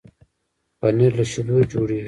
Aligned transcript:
پنېر 0.79 1.11
له 1.19 1.25
شيدو 1.31 1.55
جوړېږي. 1.71 1.99